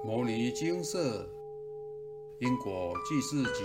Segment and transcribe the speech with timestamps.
[0.02, 1.28] 《摩尼金色
[2.40, 3.62] 因果记事集》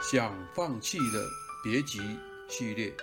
[0.00, 1.26] 想放弃的
[1.64, 1.98] 别急
[2.48, 2.94] 系列。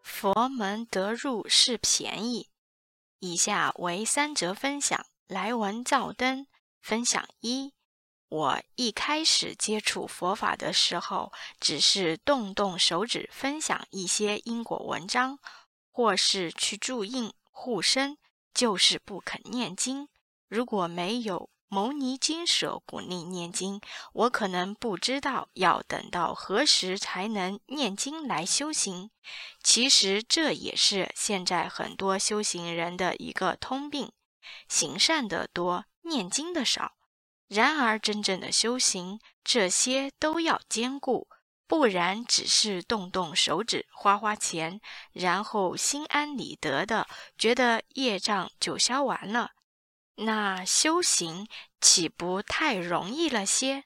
[0.00, 2.48] 佛门得入是便宜。
[3.18, 5.04] 以下为三则分享。
[5.26, 6.46] 来文照灯
[6.80, 7.72] 分享一：
[8.28, 15.40] 我一开始接触佛法的时候，只是动动手指分享一些因果文章，
[15.90, 18.18] 或是去注印护身，
[18.54, 20.08] 就是不肯念经。
[20.52, 23.80] 如果没有牟尼经舍鼓励念经，
[24.12, 29.10] 我可能不知道要等到何时才能念经来修行。
[29.62, 34.12] 其实这也是现在很多修行人的一个通病：
[34.68, 36.92] 行善的多，念经的少。
[37.48, 41.28] 然而真正的修行，这些都要兼顾，
[41.66, 44.82] 不然只是动动手指、花花钱，
[45.12, 47.08] 然后心安理得的
[47.38, 49.52] 觉得业障就消完了。
[50.16, 51.48] 那修行
[51.80, 53.84] 岂不太容易了些？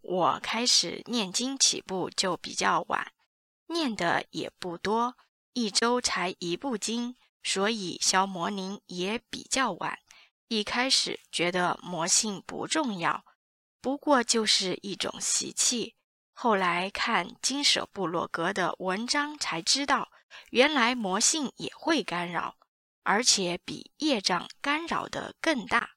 [0.00, 3.12] 我开始念经起步就比较晚，
[3.66, 5.16] 念的也不多，
[5.52, 9.98] 一周才一部经，所以消魔灵也比较晚。
[10.46, 13.24] 一开始觉得魔性不重要，
[13.80, 15.96] 不过就是一种习气。
[16.32, 20.08] 后来看金舍部落格的文章才知道，
[20.50, 22.54] 原来魔性也会干扰。
[23.08, 25.92] 而且比业障干扰的更大。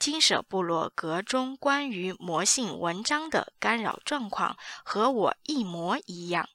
[0.00, 6.48] 金舍部落格中关于魔性文章的干扰状况和我一模一样，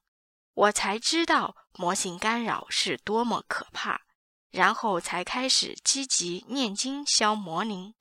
[0.54, 4.02] 我才知道魔性干扰是多么可怕，
[4.52, 7.96] 然后才开始积极念经消魔灵。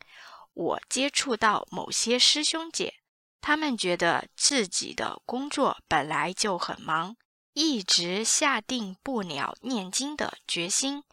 [0.54, 2.94] 我接触到某些师兄姐，
[3.40, 7.16] 他们觉得自己的工作本来就很忙，
[7.52, 11.04] 一直下定不了念经的决心。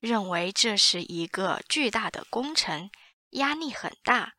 [0.00, 2.90] 认为这是一个巨大的工程，
[3.30, 4.34] 压力很大。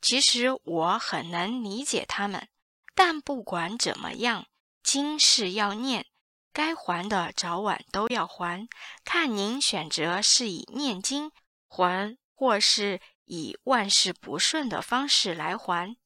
[0.00, 2.48] 其实我很能理解他们，
[2.94, 4.46] 但不管怎么样，
[4.82, 6.06] 经是要念，
[6.52, 8.68] 该还的早晚都要还。
[9.04, 11.32] 看您选择是以念经
[11.66, 15.96] 还，或是以万事不顺的方式来还。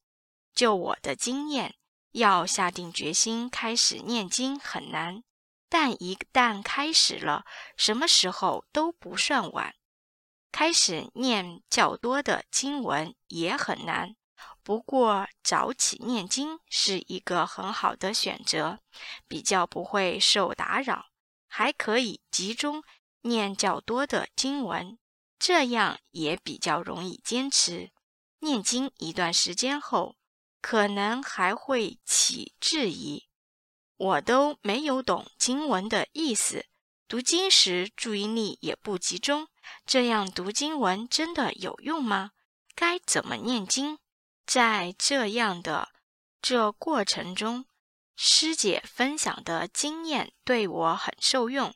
[0.55, 1.75] 就我的经验，
[2.13, 5.23] 要下定决心开始念经很难。
[5.71, 9.75] 但一旦开始了，什么时候都不算晚。
[10.53, 14.17] 开始念较多的经文也很难，
[14.65, 18.81] 不过早起念经是一个很好的选择，
[19.29, 21.07] 比较不会受打扰，
[21.47, 22.83] 还可以集中
[23.23, 24.99] 念较多的经文，
[25.39, 27.93] 这样也比较容易坚持。
[28.41, 30.17] 念经一段时间后，
[30.61, 33.30] 可能还会起质疑。
[34.01, 36.65] 我都没有懂经文的意思，
[37.07, 39.47] 读经时注意力也不集中，
[39.85, 42.31] 这样读经文真的有用吗？
[42.75, 43.99] 该怎么念经？
[44.47, 45.91] 在这样的
[46.41, 47.67] 这过程中，
[48.17, 51.75] 师姐分享的经验对我很受用：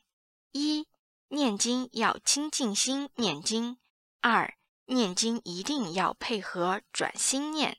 [0.51, 0.87] 一、
[1.27, 3.77] 念经要清净心念经；
[4.21, 4.51] 二、
[4.85, 7.75] 念经一定要配合转心念；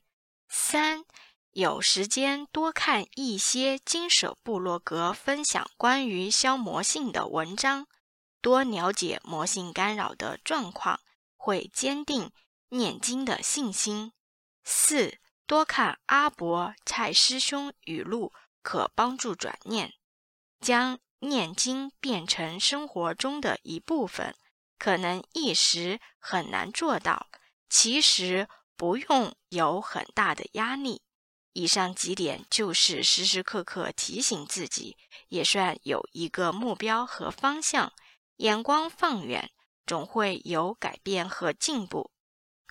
[0.47, 1.03] 三。
[1.57, 7.87] 有时间多看一些金舍部落格分享关于消魔性的文章，
[8.43, 10.99] 多了解魔性干扰的状况，
[11.35, 12.29] 会坚定
[12.69, 14.11] 念经的信心。
[14.65, 15.17] 四
[15.47, 18.31] 多看阿伯蔡师兄语录，
[18.61, 19.95] 可帮助转念，
[20.59, 24.35] 将念经变成生活中的一部分。
[24.77, 27.29] 可能一时很难做到，
[27.67, 31.01] 其实不用有很大的压力。
[31.57, 34.95] 以上几点就是时时刻刻提醒自己，
[35.29, 37.91] 也算有一个目标和方向，
[38.35, 39.49] 眼光放远，
[39.83, 42.11] 总会有改变和进步。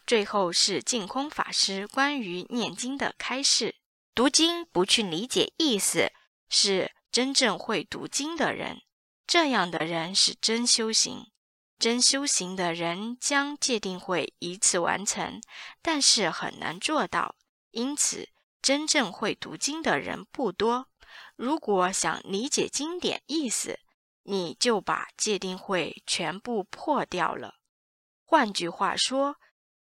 [0.07, 3.75] 最后是净空法师关于念经的开示：
[4.15, 6.13] 读经不去理解意思，
[6.49, 8.83] 是真正会读经的人，
[9.27, 11.27] 这样的人是真修行。
[11.81, 15.41] 真修行的人将戒定慧一次完成，
[15.83, 17.35] 但是很难做到，
[17.73, 18.29] 因此。
[18.67, 20.89] 真正会读经的人不多。
[21.37, 23.79] 如果想理解经典意思，
[24.25, 27.55] 你就把界定会全部破掉了。
[28.25, 29.37] 换句话说，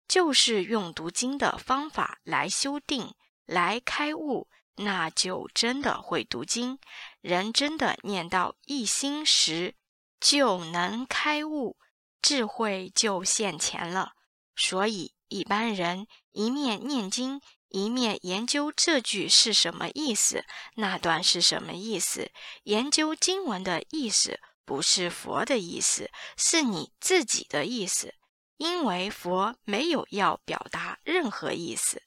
[0.08, 3.14] 就是用读经的方法来修定、
[3.46, 6.80] 来开悟，那就真的会读经。
[7.20, 9.76] 人真的念到一心时，
[10.18, 11.76] 就能开悟，
[12.20, 14.14] 智慧就现前了。
[14.56, 17.40] 所以，一般人一面念经。
[17.72, 22.30] 一面研究这句是什么意思，那段是什么意思？
[22.64, 28.14] 研究经文的意思不是佛的意思，是你自己的意思。
[28.58, 32.02] 因为佛没有要表达任何意思。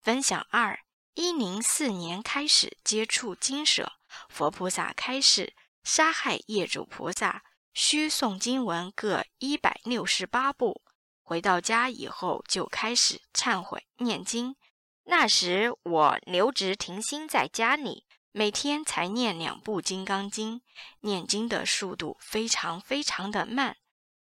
[0.00, 0.78] 分享二：
[1.14, 3.92] 一零四年开始接触经舍，
[4.28, 7.42] 佛菩萨开始杀害业主菩萨，
[7.72, 10.82] 需诵经文各一百六十八部。
[11.22, 14.54] 回到家以后就开始忏悔念经。
[15.04, 20.60] 那时我留职停薪在家里，每天才念两部《金刚经》，
[21.00, 23.76] 念经的速度非常非常的慢。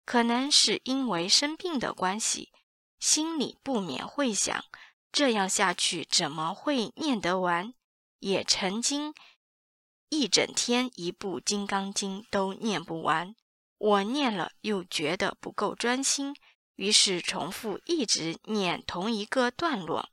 [0.04, 2.52] 可能是因为生病的关系，
[3.00, 4.64] 心里不免会想：
[5.10, 7.74] 这样下去怎么会念得完？
[8.20, 9.14] 也曾经
[10.08, 13.34] 一整天一部《金刚经》都念不完。
[13.78, 16.36] 我念了又觉得不够专心，
[16.76, 20.10] 于是重复一直念同一个段落。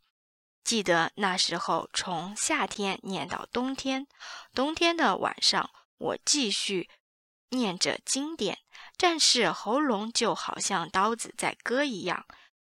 [0.63, 4.07] 记得那时候从夏天念到冬天，
[4.53, 6.89] 冬天的晚上我继续
[7.49, 8.59] 念着经典。
[8.97, 12.25] 但是喉咙就好像刀子在割一样，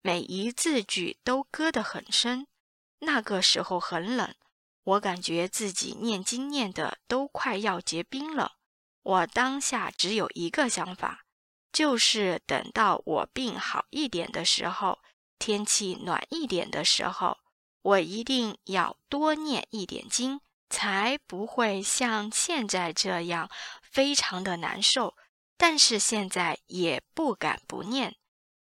[0.01, 2.47] 每一字句都割得很深。
[2.99, 4.33] 那个时候很冷，
[4.83, 8.53] 我感觉自己念经念的都快要结冰了。
[9.03, 11.25] 我当下只有一个想法，
[11.71, 14.99] 就是等到我病好一点的时候，
[15.37, 17.37] 天气暖一点的时候，
[17.85, 20.41] 我一定要多念一点经，
[20.71, 23.47] 才不会像现在这样
[23.83, 25.15] 非常的难受。
[25.55, 28.15] 但是现在也不敢不念，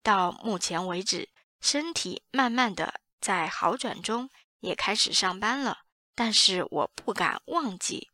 [0.03, 1.29] 到目前为止，
[1.61, 4.29] 身体慢慢的在好转中，
[4.59, 5.83] 也开始上班了。
[6.13, 8.09] 但是我不敢忘记，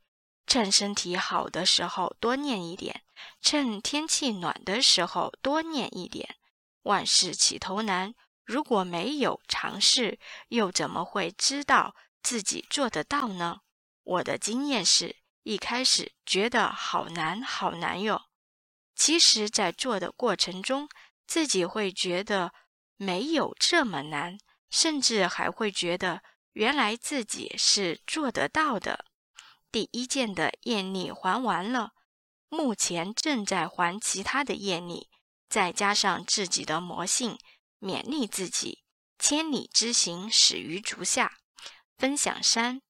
[0.45, 3.01] 趁身体好的时候多念一点，
[3.41, 6.35] 趁天气暖的时候多念一点。
[6.83, 8.13] 万事起头难，
[8.50, 10.18] 如果没有尝试，
[10.48, 11.94] 又怎么会知道
[12.24, 13.60] 自己做得到呢？
[14.01, 18.24] 我的经验是一开始觉得好难，好难哟。
[18.96, 20.90] 其实，在做的过程中，
[21.28, 22.51] 自己会觉得
[22.98, 24.40] 没有这么难，
[24.72, 26.24] 甚至还会觉得
[26.54, 29.06] 原来自己是做得到的。
[29.72, 31.92] 第一件的业力还完了，
[32.50, 35.07] 目前正在还其他的业力，
[35.48, 37.38] 再加上自己的魔性，
[37.80, 38.84] 勉励自己，
[39.18, 41.38] 千里之行始于足下。
[41.98, 42.81] 分享三，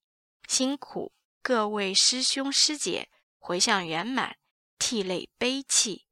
[0.48, 4.38] 辛苦各位师兄师姐，回向圆满。
[4.78, 6.06] 涕泪悲泣，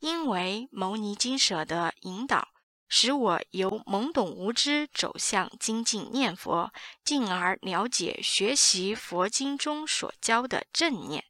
[0.00, 2.48] 因为牟尼经舍的引导，
[2.88, 6.72] 使我由懵懂无知走向精进念佛，
[7.04, 11.26] 进而了解学习佛经中所教的正念。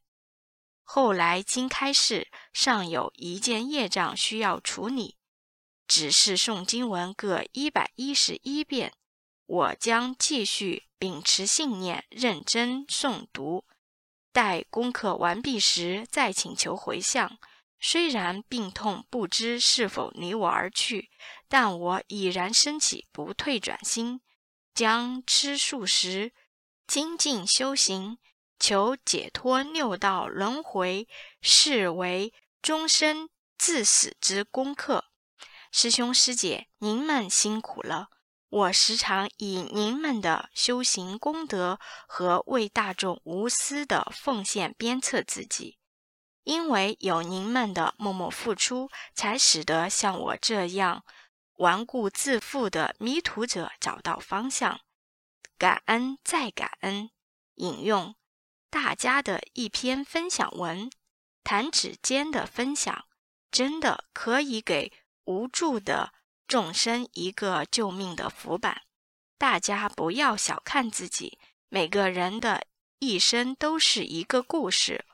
[0.82, 5.17] 后来经开示，尚有一件业障需要处理，
[5.88, 8.92] 只是诵经文各一百一十一遍。
[9.46, 13.64] 我将继续秉持信念，认真诵读。
[14.30, 17.38] 待功课完毕时，再请求回向。
[17.80, 21.10] 虽然病痛不知是否离我而去，
[21.48, 24.20] 但我已然升起不退转心，
[24.74, 26.32] 将吃素食、
[26.86, 28.18] 精进修行、
[28.58, 31.08] 求解脱六道轮回，
[31.40, 35.04] 视为终身至死之功课。
[35.70, 38.08] 师兄师姐，您们辛苦了。
[38.48, 45.78] 我时常以您们的修行功德和为大众无私的奉献鞭策自己，
[46.44, 51.04] 因为有您们的默默付出，才使得像我这样
[51.56, 54.80] 顽固自负的迷途者找到方向。
[55.58, 57.10] 感恩再感恩。
[57.56, 58.14] 引用
[58.70, 60.90] 大家的一篇分享文，
[61.42, 63.04] 弹指间的分享，
[63.50, 64.92] 真的可以给
[65.28, 66.14] 无助的。
[66.46, 68.80] 众生一个救命的浮板，
[69.36, 71.38] 大家不要小看自己。
[71.68, 72.64] 每个人的
[73.00, 75.04] 一生都是一个故事，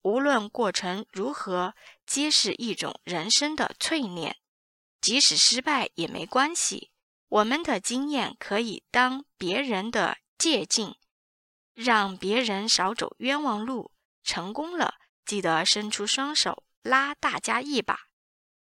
[0.00, 1.74] 无论过程如何，
[2.06, 4.38] 皆是一种人生的淬炼。
[5.02, 6.90] 即使失败也没关系，
[7.28, 10.96] 我们的经验可以当别人的借鉴，
[11.74, 13.92] 让别人少走冤枉路。
[14.24, 14.94] 成功了，
[15.26, 18.07] 记得伸出双手拉大家一把。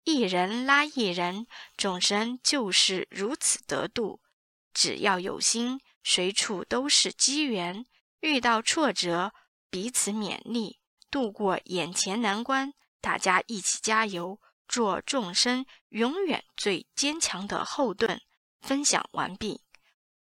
[0.06, 4.22] 一人拉一人，众生就是如此得度。
[4.72, 7.88] 只要有心，随处都是机缘。
[8.20, 9.34] 遇到挫折，
[9.72, 10.78] 彼此勉励，
[11.10, 12.72] 度过眼前难关。
[13.02, 18.22] 大家一起加油，做众生永远最坚强的后盾。
[18.62, 19.62] 分享完毕。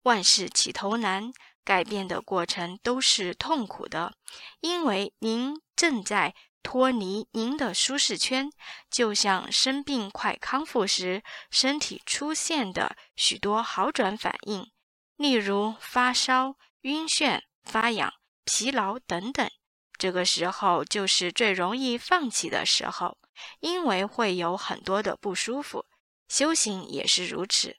[0.03, 1.33] 万事起头难，
[1.65, 4.13] 改变的过程都是痛苦的，
[4.61, 6.35] 因为您正在。
[6.63, 8.51] 脱离您的舒适圈，
[8.91, 14.71] 就像生病快康复时，身体出现的许多好转反应，
[15.17, 18.13] 例如发烧、晕眩、发痒、
[18.45, 19.51] 疲劳等等。
[19.99, 23.19] 这个时候就是最容易放弃的时候，
[23.61, 25.87] 因为会有很多的不舒服。
[26.29, 27.77] 修行也是如此，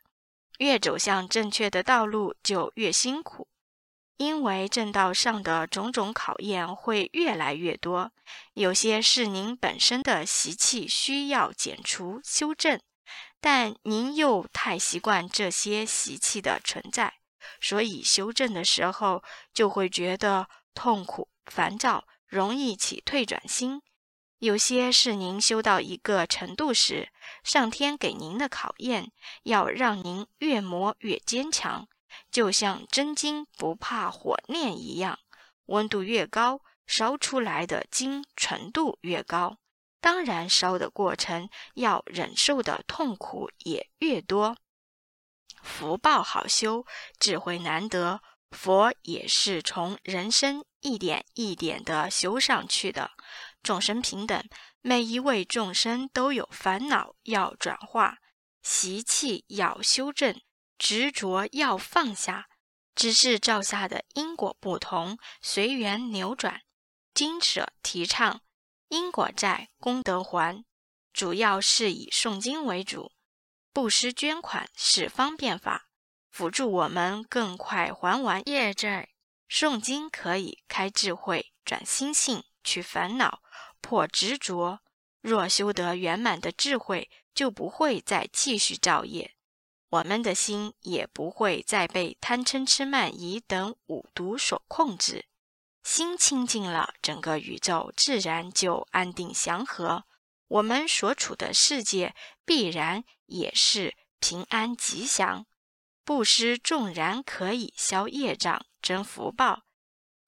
[0.57, 3.47] 越走向正确的道路就越辛苦，
[4.21, 8.11] 因为正道上的种种考验会越来越多。
[8.53, 12.79] 有些是您本身的习气需要减除修正，
[13.39, 17.15] 但您又太习惯这些习气的存在，
[17.59, 23.81] 所以修正的时候就会觉得痛苦、烦躁，容易起退转心。
[24.37, 27.09] 有些是您修到一个程度时，
[27.43, 29.11] 上天给您的考验，
[29.43, 31.87] 要让您越磨越坚强，
[32.31, 35.19] 就像真金不怕火炼一样，
[35.65, 39.57] 温度越高，烧出来的金纯度越高，
[39.99, 44.57] 当然烧的过程要忍受的痛苦也越多。
[45.61, 46.85] 福报好修，
[47.19, 53.11] 智慧难得，佛也是从人生一点一点的修上去的。
[53.61, 54.43] 众生平等，
[54.81, 58.17] 每一位众生都有烦恼要转化，
[58.63, 60.41] 习气要修正，
[60.81, 62.47] 执着要放下，
[62.95, 66.63] 只是造下的因果不同，随缘扭转。
[67.13, 68.41] 经舍提倡
[68.87, 70.65] 因果债，功德还，
[71.13, 73.11] 主要是以诵经为主，
[73.71, 75.87] 布施捐款是方便法，
[76.31, 79.09] 辅助我们更快还完业债。
[79.47, 83.43] 诵经可以开智慧，转心性，去烦恼。
[83.81, 84.79] 破执着，
[85.21, 89.35] 若修得圆满的智慧，就不会再继续造业，
[89.91, 95.25] 我们的心也不会再被贪嗔痴慢疑等五毒所控制。
[95.83, 100.05] 心清净了，整个宇宙自然就安定祥和，
[100.47, 105.45] 我们所处的世界必然也是平安吉祥。
[106.05, 109.63] 布施纵然可以消业障、增福报，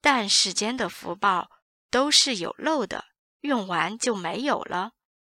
[0.01, 1.49] 但世间的福报
[1.89, 3.05] 都是有漏的。
[3.39, 4.91] 用完就没有了，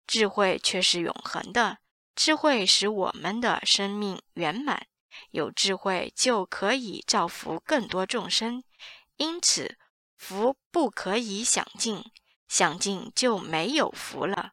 [0.07, 1.79] 智慧却是永恒的。
[2.15, 4.87] 智慧使我们的生命圆满，
[5.31, 8.63] 有智慧就可以造福更多众生。
[9.17, 9.77] 因此，
[10.15, 12.03] 福不可以享尽，
[12.47, 14.51] 享尽就没有福了；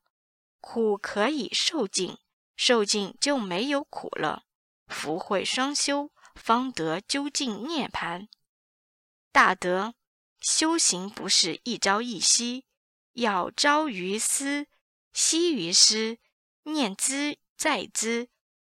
[0.61, 2.19] 苦可以受尽，
[2.57, 4.45] 受尽就没有苦了。
[4.89, 8.29] 福慧双修，方得究竟涅槃。
[9.33, 9.95] 大德
[10.41, 12.65] 修行不是一朝一夕。
[13.15, 14.67] 要朝于思，
[15.13, 16.19] 夕于思，
[16.63, 18.31] 念兹在兹，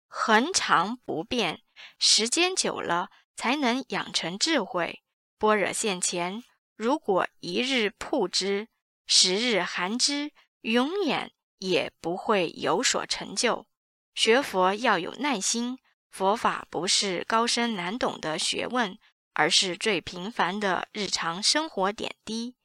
[0.05, 1.63] 恒常不变。
[1.97, 5.01] 时间久了，才能养成智慧。
[5.39, 6.43] 般若现前，
[6.75, 8.67] 如果一日曝之，
[9.07, 13.65] 十日寒之，永远也不会有所成就。
[14.13, 15.79] 学佛要有耐心，
[16.11, 18.99] 佛法不是高深难懂的学问，
[19.33, 22.55] 而是最平凡的日常生活点滴。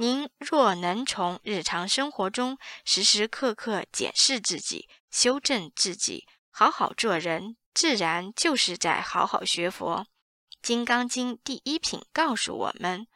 [0.00, 10.06] 您若能从日常生活中时时刻刻检视自己、修正自己，好好做人，自然就是在好好学佛。
[10.62, 13.08] 《金刚经》第一品告诉我们，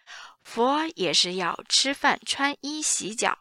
[0.42, 3.38] 佛也是要吃饭、穿衣、洗脚，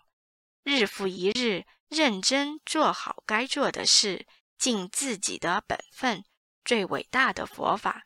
[0.63, 4.27] 日复一日认真做好该做的事，
[4.59, 6.23] 尽自己的本分。
[6.63, 8.03] 最伟大的佛法，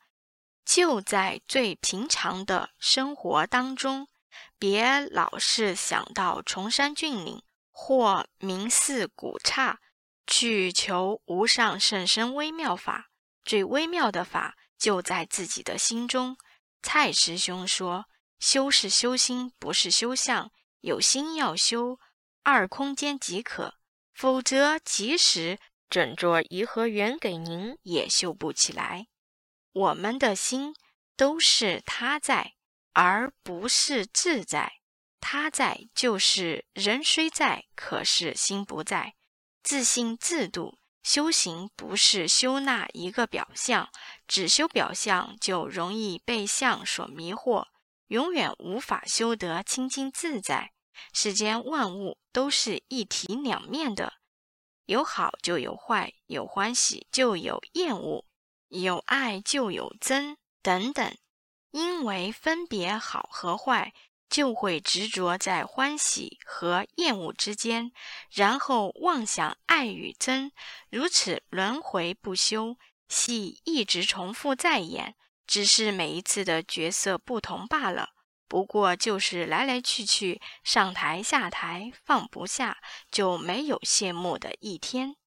[0.64, 4.08] 就在最平常的生活当中。
[4.58, 9.80] 别老是想到崇山峻岭或名寺古刹
[10.26, 13.10] 去求无上甚深微妙法，
[13.44, 16.38] 最微妙的法就在自己的心中。
[16.82, 18.06] 蔡师兄说
[18.40, 20.52] ：“修是修心，不是修相。
[20.82, 22.00] 有心要修，
[22.44, 23.74] 二空间即可；
[24.14, 29.08] 否则，即使整座颐和园给您，也修不起来。
[29.74, 30.76] 我们的心
[31.18, 32.54] 都是他在。”
[32.96, 34.72] 而不是自在，
[35.20, 39.16] 他在就是人虽在，可是心不在。
[39.62, 43.90] 自信自度，修行不是修那一个表象，
[44.28, 47.66] 只修表象就容易被相所迷惑，
[48.08, 50.72] 永远无法修得清净自在。
[51.12, 54.14] 世间万物都是一体两面的，
[54.86, 58.24] 有好就有坏，有欢喜就有厌恶，
[58.70, 61.18] 有爱就有憎，等等。
[61.76, 63.94] 因为分别好和坏，
[64.30, 67.92] 就会执着在欢喜和厌恶之间，
[68.32, 70.52] 然后妄想爱与憎，
[70.90, 72.78] 如此轮回不休，
[73.10, 78.12] 戏一直重复在演，只是每一次的角色不同罢了。
[78.48, 82.78] 不过就是来来去去，上台下台，放不下，
[83.12, 85.18] 就没有谢幕的一天。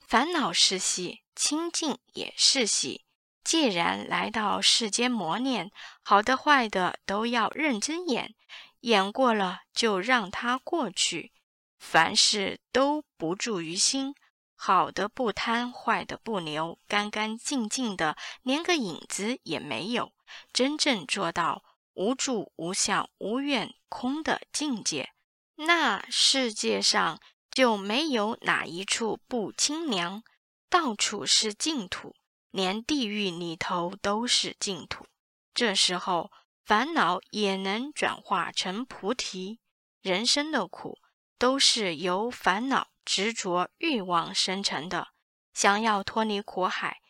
[0.00, 3.04] 烦恼是戏，清净也是戏。
[3.44, 5.70] 既然来到世间磨练，
[6.02, 8.34] 好的坏的都要认真演，
[8.80, 11.32] 演过了就让它过去，
[11.78, 14.14] 凡事都不住于心，
[14.54, 20.12] 好的不贪，坏的不留，干干净净的，连个影子也没有，
[20.52, 21.62] 真正做到
[21.94, 25.10] 无住、无相、无愿、空的境界，
[25.56, 27.20] 那世界上
[27.50, 30.22] 就没有哪一处不清凉，
[30.70, 32.14] 到处是净土，
[32.52, 35.06] 连地狱里头都是净土。
[35.52, 36.30] 这时候，
[36.64, 39.58] 烦恼也能转化成菩提。
[40.00, 40.98] 人生的苦，
[41.36, 42.92] 都是由烦恼。
[43.04, 45.08] 执着欲望生成的，
[45.52, 47.00] 想要脱离苦海，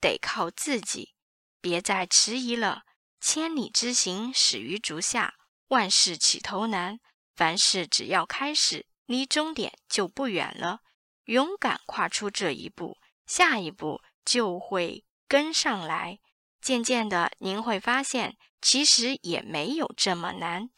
[0.00, 1.14] 得靠自己。
[1.60, 2.84] 别再迟疑了。
[3.20, 5.34] 千里之行，始于足下。
[5.68, 6.98] 万事起头难，
[7.36, 10.80] 凡事只要开始，离终点就不远了。
[11.24, 12.96] 勇敢跨出这一步，
[13.26, 16.18] 下一步就会跟上来。
[16.60, 20.70] 渐渐的，您会发现，其实也没有这么难。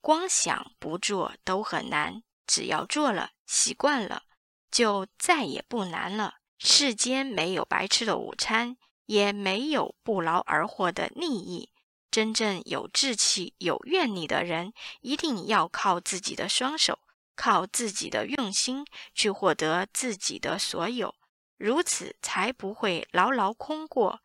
[0.00, 3.30] 光想不做都很难，只要做了。
[3.46, 4.22] 习惯了，
[4.70, 6.36] 就再也不难了。
[6.58, 11.70] 世间没有白吃的午餐，也没有不劳而获的利益。
[12.10, 17.00] 真正有志气、有愿力的人，一定要靠自己的双手，
[17.34, 21.14] 靠自己的用心去获得自己的所有，
[21.56, 24.20] 如此才不会牢牢空过，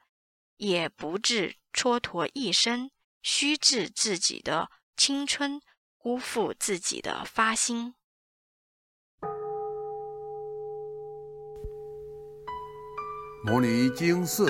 [0.57, 5.61] 也不致蹉跎一生，虚掷自己的青春，
[5.97, 7.93] 辜负自己的发心。
[13.45, 14.43] 摩尼经是，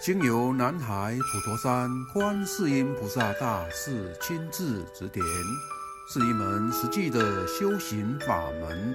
[0.00, 5.24] 经由南海普陀山观世音菩萨大士亲自指点，
[6.12, 8.94] 是一门实际的修行法门，